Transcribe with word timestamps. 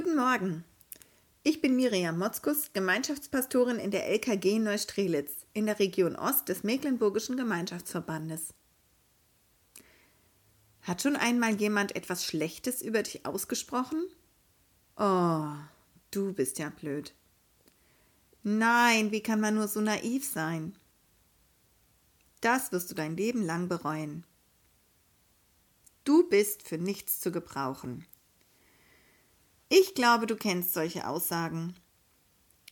Guten 0.00 0.14
Morgen. 0.14 0.62
Ich 1.42 1.60
bin 1.60 1.74
Miriam 1.74 2.16
Motzkus, 2.16 2.72
Gemeinschaftspastorin 2.72 3.80
in 3.80 3.90
der 3.90 4.06
LKG 4.06 4.60
Neustrelitz 4.60 5.44
in 5.54 5.66
der 5.66 5.80
Region 5.80 6.14
Ost 6.14 6.48
des 6.48 6.62
Mecklenburgischen 6.62 7.36
Gemeinschaftsverbandes. 7.36 8.54
Hat 10.82 11.02
schon 11.02 11.16
einmal 11.16 11.56
jemand 11.56 11.96
etwas 11.96 12.24
Schlechtes 12.24 12.80
über 12.80 13.02
dich 13.02 13.26
ausgesprochen? 13.26 14.06
Oh, 14.96 15.48
du 16.12 16.32
bist 16.32 16.60
ja 16.60 16.68
blöd. 16.68 17.12
Nein, 18.44 19.10
wie 19.10 19.20
kann 19.20 19.40
man 19.40 19.56
nur 19.56 19.66
so 19.66 19.80
naiv 19.80 20.24
sein? 20.24 20.78
Das 22.40 22.70
wirst 22.70 22.88
du 22.92 22.94
dein 22.94 23.16
Leben 23.16 23.42
lang 23.44 23.66
bereuen. 23.66 24.24
Du 26.04 26.28
bist 26.28 26.62
für 26.62 26.78
nichts 26.78 27.18
zu 27.18 27.32
gebrauchen. 27.32 28.06
Ich 29.68 29.94
glaube, 29.94 30.26
du 30.26 30.36
kennst 30.36 30.72
solche 30.72 31.06
Aussagen. 31.06 31.74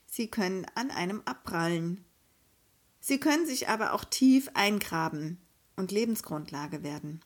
Sie 0.07 0.29
können 0.29 0.66
an 0.75 0.91
einem 0.91 1.23
abprallen. 1.27 2.05
Sie 3.01 3.20
können 3.20 3.47
sich 3.47 3.69
aber 3.69 3.93
auch 3.93 4.05
tief 4.05 4.51
eingraben 4.55 5.39
und 5.77 5.93
Lebensgrundlage 5.93 6.83
werden. 6.83 7.20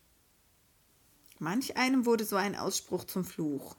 Manch 1.38 1.76
einem 1.76 2.04
wurde 2.04 2.24
so 2.24 2.36
ein 2.36 2.56
Ausspruch 2.56 3.04
zum 3.04 3.24
Fluch. 3.24 3.76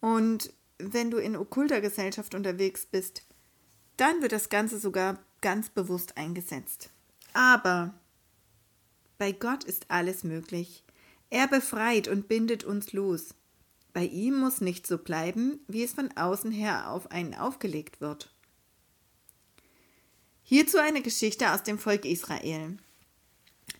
Und 0.00 0.52
wenn 0.78 1.10
du 1.10 1.18
in 1.18 1.36
okkulter 1.36 1.80
Gesellschaft 1.80 2.34
unterwegs 2.34 2.84
bist, 2.84 3.22
dann 3.96 4.20
wird 4.22 4.32
das 4.32 4.48
Ganze 4.48 4.78
sogar 4.78 5.18
ganz 5.40 5.70
bewusst 5.70 6.16
eingesetzt. 6.16 6.90
Aber 7.32 7.94
bei 9.18 9.32
Gott 9.32 9.64
ist 9.64 9.86
alles 9.88 10.24
möglich. 10.24 10.84
Er 11.30 11.48
befreit 11.48 12.08
und 12.08 12.28
bindet 12.28 12.64
uns 12.64 12.92
los. 12.92 13.34
Bei 13.98 14.04
ihm 14.04 14.36
muss 14.36 14.60
nicht 14.60 14.86
so 14.86 14.96
bleiben, 14.96 15.58
wie 15.66 15.82
es 15.82 15.94
von 15.94 16.16
außen 16.16 16.52
her 16.52 16.88
auf 16.92 17.10
einen 17.10 17.34
aufgelegt 17.34 18.00
wird. 18.00 18.32
Hierzu 20.44 20.78
eine 20.78 21.02
Geschichte 21.02 21.52
aus 21.52 21.64
dem 21.64 21.80
Volk 21.80 22.04
Israel. 22.04 22.76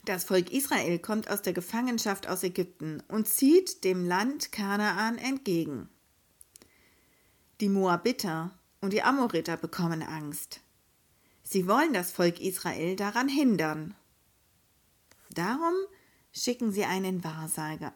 Das 0.03 0.25
Volk 0.25 0.51
Israel 0.51 0.99
kommt 0.99 1.29
aus 1.29 1.41
der 1.41 1.53
Gefangenschaft 1.53 2.27
aus 2.27 2.43
Ägypten 2.43 3.01
und 3.07 3.29
zieht 3.29 3.85
dem 3.85 4.05
Land 4.05 4.51
Kanaan 4.51 5.17
entgegen. 5.17 5.87
Die 7.61 7.69
Moabiter 7.69 8.59
und 8.81 8.91
die 8.91 9.03
Amoriter 9.03 9.55
bekommen 9.55 10.03
Angst. 10.03 10.59
Sie 11.43 11.65
wollen 11.65 11.93
das 11.93 12.11
Volk 12.11 12.41
Israel 12.41 12.97
daran 12.97 13.29
hindern. 13.29 13.95
Darum 15.29 15.75
schicken 16.33 16.73
sie 16.73 16.83
einen 16.83 17.23
Wahrsager 17.23 17.93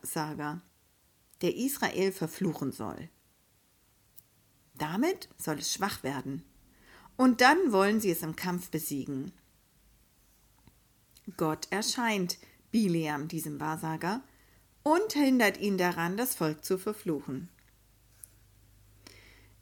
der 1.44 1.55
Israel 1.58 2.13
verfluchen 2.13 2.72
soll. 2.72 3.09
Damit 4.75 5.30
soll 5.38 5.59
es 5.59 5.73
schwach 5.73 6.02
werden. 6.02 6.44
Und 7.17 7.41
dann 7.41 7.72
wollen 7.72 8.00
sie 8.00 8.09
es 8.09 8.23
im 8.23 8.35
Kampf 8.35 8.72
besiegen. 8.72 9.33
Gott 11.38 11.67
erscheint 11.69 12.39
Bileam, 12.72 13.27
diesem 13.27 13.59
Wahrsager, 13.59 14.23
und 14.81 15.13
hindert 15.13 15.59
ihn 15.59 15.77
daran, 15.77 16.17
das 16.17 16.33
Volk 16.33 16.66
zu 16.66 16.77
verfluchen. 16.77 17.50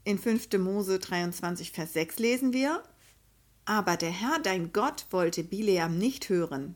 In 0.04 0.18
5. 0.18 0.54
Mose 0.60 1.00
23, 1.00 1.72
Vers 1.72 1.94
6 1.94 2.20
lesen 2.20 2.54
wir: 2.54 2.84
Aber 3.66 3.98
der 3.98 4.12
Herr 4.12 4.40
dein 4.40 4.72
Gott 4.72 5.08
wollte 5.10 5.44
Bileam 5.44 5.98
nicht 5.98 6.30
hören 6.30 6.76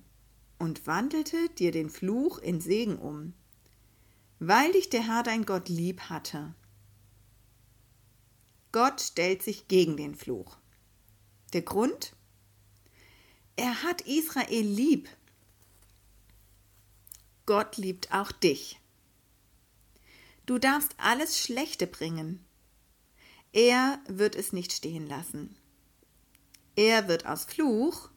und 0.59 0.86
wandelte 0.88 1.50
dir 1.58 1.72
den 1.72 1.90
Fluch 1.90 2.40
in 2.40 2.59
Segen 2.59 2.97
um 2.97 3.34
weil 4.47 4.71
dich 4.73 4.89
der 4.89 5.07
Herr 5.07 5.23
dein 5.23 5.45
Gott 5.45 5.69
lieb 5.69 6.01
hatte. 6.01 6.53
Gott 8.71 9.01
stellt 9.01 9.41
sich 9.41 9.67
gegen 9.67 9.97
den 9.97 10.13
Fluch. 10.13 10.57
Der 11.53 11.63
Grund? 11.63 12.13
Er 13.55 13.84
hat 13.84 14.01
Israel 14.01 14.66
lieb. 14.66 15.09
Gott 17.45 17.78
liebt 17.78 18.13
auch 18.13 18.31
dich. 18.31 18.79
Du 20.45 20.59
darfst 20.59 20.94
alles 20.97 21.39
Schlechte 21.39 21.88
bringen. 21.88 22.45
Er 23.51 24.00
wird 24.07 24.35
es 24.35 24.53
nicht 24.53 24.73
stehen 24.73 25.07
lassen. 25.07 25.55
Er 26.75 27.07
wird 27.07 27.25
aus 27.25 27.45
Fluch, 27.45 28.09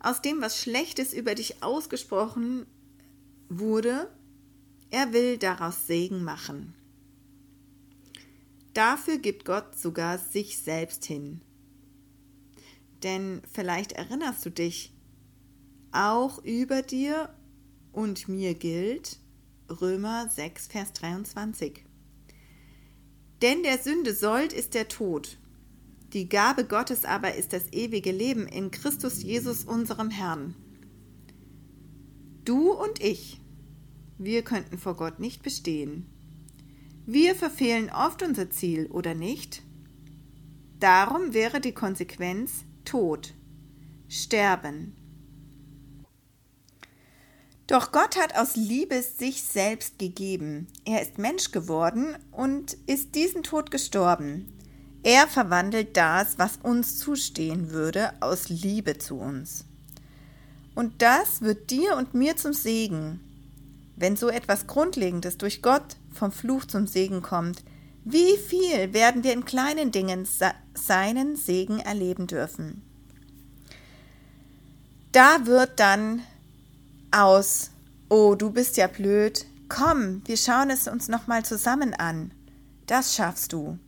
aus 0.00 0.22
dem, 0.22 0.40
was 0.40 0.62
Schlechtes 0.62 1.12
über 1.12 1.34
dich 1.34 1.62
ausgesprochen 1.62 2.66
wurde, 3.48 4.10
er 4.90 5.12
will 5.12 5.38
daraus 5.38 5.86
Segen 5.86 6.24
machen. 6.24 6.74
Dafür 8.74 9.18
gibt 9.18 9.44
Gott 9.44 9.78
sogar 9.78 10.18
sich 10.18 10.58
selbst 10.58 11.04
hin. 11.04 11.40
Denn 13.02 13.42
vielleicht 13.52 13.92
erinnerst 13.92 14.44
du 14.46 14.50
dich, 14.50 14.92
auch 15.92 16.42
über 16.44 16.82
dir 16.82 17.34
und 17.92 18.28
mir 18.28 18.54
gilt 18.54 19.18
Römer 19.68 20.28
6, 20.28 20.68
Vers 20.68 20.92
23. 20.94 21.84
Denn 23.42 23.62
der 23.62 23.78
Sünde 23.78 24.14
Sold 24.14 24.52
ist 24.52 24.74
der 24.74 24.88
Tod, 24.88 25.38
die 26.12 26.28
Gabe 26.28 26.64
Gottes 26.64 27.04
aber 27.04 27.34
ist 27.34 27.52
das 27.52 27.72
ewige 27.72 28.12
Leben 28.12 28.46
in 28.46 28.70
Christus 28.70 29.22
Jesus 29.22 29.64
unserem 29.64 30.10
Herrn. 30.10 30.54
Du 32.44 32.72
und 32.72 33.02
ich, 33.02 33.40
wir 34.18 34.42
könnten 34.42 34.78
vor 34.78 34.96
Gott 34.96 35.20
nicht 35.20 35.42
bestehen. 35.42 36.06
Wir 37.06 37.34
verfehlen 37.34 37.90
oft 37.90 38.22
unser 38.22 38.50
Ziel, 38.50 38.86
oder 38.86 39.14
nicht? 39.14 39.62
Darum 40.80 41.32
wäre 41.32 41.60
die 41.60 41.72
Konsequenz 41.72 42.64
Tod, 42.84 43.34
Sterben. 44.08 44.94
Doch 47.66 47.92
Gott 47.92 48.16
hat 48.18 48.36
aus 48.36 48.56
Liebe 48.56 49.02
sich 49.02 49.42
selbst 49.42 49.98
gegeben. 49.98 50.68
Er 50.84 51.02
ist 51.02 51.18
Mensch 51.18 51.50
geworden 51.50 52.16
und 52.30 52.74
ist 52.86 53.14
diesen 53.14 53.42
Tod 53.42 53.70
gestorben. 53.70 54.52
Er 55.02 55.28
verwandelt 55.28 55.96
das, 55.96 56.38
was 56.38 56.58
uns 56.62 56.98
zustehen 56.98 57.70
würde, 57.70 58.12
aus 58.20 58.48
Liebe 58.48 58.98
zu 58.98 59.16
uns. 59.16 59.64
Und 60.74 61.02
das 61.02 61.42
wird 61.42 61.70
dir 61.70 61.96
und 61.96 62.14
mir 62.14 62.36
zum 62.36 62.52
Segen, 62.52 63.20
wenn 63.98 64.16
so 64.16 64.28
etwas 64.28 64.66
Grundlegendes 64.66 65.38
durch 65.38 65.60
Gott 65.60 65.96
vom 66.12 66.30
Fluch 66.32 66.64
zum 66.64 66.86
Segen 66.86 67.20
kommt, 67.22 67.64
wie 68.04 68.36
viel 68.36 68.94
werden 68.94 69.24
wir 69.24 69.32
in 69.32 69.44
kleinen 69.44 69.90
Dingen 69.90 70.26
seinen 70.74 71.36
Segen 71.36 71.80
erleben 71.80 72.26
dürfen? 72.26 72.82
Da 75.12 75.46
wird 75.46 75.80
dann 75.80 76.22
aus, 77.10 77.70
oh, 78.08 78.34
du 78.34 78.50
bist 78.50 78.76
ja 78.76 78.86
blöd, 78.86 79.46
komm, 79.68 80.22
wir 80.26 80.36
schauen 80.36 80.70
es 80.70 80.86
uns 80.86 81.08
nochmal 81.08 81.44
zusammen 81.44 81.92
an. 81.94 82.30
Das 82.86 83.14
schaffst 83.14 83.52
du. 83.52 83.78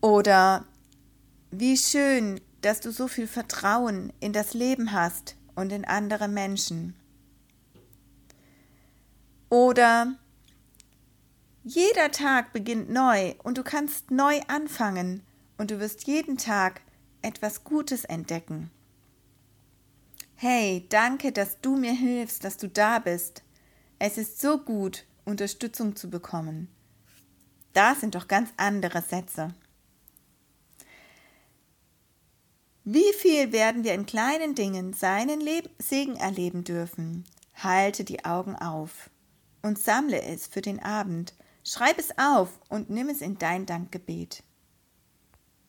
Oder 0.00 0.64
wie 1.50 1.76
schön, 1.76 2.40
dass 2.60 2.80
du 2.80 2.90
so 2.90 3.08
viel 3.08 3.26
Vertrauen 3.26 4.12
in 4.20 4.32
das 4.32 4.52
Leben 4.54 4.92
hast 4.92 5.36
und 5.54 5.72
in 5.72 5.84
andere 5.84 6.28
Menschen. 6.28 6.94
Oder 9.50 10.14
jeder 11.64 12.12
Tag 12.12 12.52
beginnt 12.52 12.88
neu 12.88 13.34
und 13.42 13.58
du 13.58 13.64
kannst 13.64 14.10
neu 14.10 14.40
anfangen 14.46 15.22
und 15.58 15.72
du 15.72 15.80
wirst 15.80 16.06
jeden 16.06 16.38
Tag 16.38 16.80
etwas 17.20 17.64
Gutes 17.64 18.04
entdecken. 18.04 18.70
Hey, 20.36 20.86
danke, 20.88 21.32
dass 21.32 21.60
du 21.60 21.76
mir 21.76 21.92
hilfst, 21.92 22.44
dass 22.44 22.56
du 22.56 22.68
da 22.68 23.00
bist. 23.00 23.42
Es 23.98 24.16
ist 24.16 24.40
so 24.40 24.56
gut, 24.56 25.04
Unterstützung 25.24 25.96
zu 25.96 26.08
bekommen. 26.08 26.68
Das 27.72 28.00
sind 28.00 28.14
doch 28.14 28.28
ganz 28.28 28.50
andere 28.56 29.02
Sätze. 29.02 29.52
Wie 32.84 33.12
viel 33.18 33.52
werden 33.52 33.84
wir 33.84 33.94
in 33.94 34.06
kleinen 34.06 34.54
Dingen 34.54 34.92
seinen 34.92 35.40
Leb 35.40 35.68
Segen 35.78 36.16
erleben 36.16 36.64
dürfen? 36.64 37.24
Halte 37.54 38.04
die 38.04 38.24
Augen 38.24 38.56
auf 38.56 39.10
und 39.62 39.78
sammle 39.78 40.22
es 40.22 40.46
für 40.46 40.60
den 40.60 40.80
Abend. 40.80 41.34
Schreib 41.64 41.98
es 41.98 42.16
auf 42.18 42.60
und 42.68 42.90
nimm 42.90 43.08
es 43.08 43.20
in 43.20 43.38
dein 43.38 43.66
Dankgebet. 43.66 44.42